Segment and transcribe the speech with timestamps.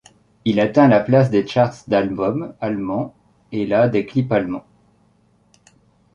[0.45, 3.13] Il atteint la place des charts d'albums allemands
[3.51, 4.65] et la des clips allemands.